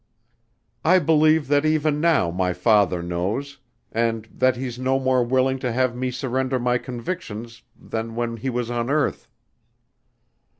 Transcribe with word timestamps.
"I 0.83 0.97
believe 0.97 1.47
that 1.49 1.63
even 1.63 2.01
now 2.01 2.31
my 2.31 2.53
father 2.53 3.03
knows 3.03 3.59
and 3.91 4.27
that 4.33 4.55
he's 4.55 4.79
no 4.79 4.97
more 4.97 5.23
willing 5.23 5.59
to 5.59 5.71
have 5.71 5.95
me 5.95 6.09
surrender 6.09 6.57
my 6.57 6.79
convictions 6.79 7.61
than 7.79 8.15
when 8.15 8.37
he 8.37 8.49
was 8.49 8.71
on 8.71 8.89
earth." 8.89 9.27